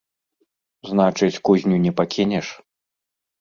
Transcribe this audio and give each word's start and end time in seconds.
Значыць, 0.91 1.41
кузню 1.49 1.77
не 1.85 1.93
пакінеш? 2.01 2.45